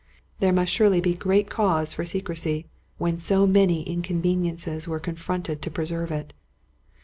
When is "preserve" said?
5.69-6.09